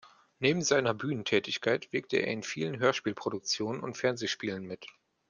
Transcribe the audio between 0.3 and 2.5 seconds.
Neben seiner Bühnentätigkeit wirkte er in